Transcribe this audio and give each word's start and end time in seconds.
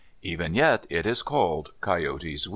Even 0.23 0.55
yet 0.55 0.87
it 0.89 1.05
is 1.05 1.21
called 1.21 1.73
"Coyote's 1.79 2.47
Weir." 2.47 2.49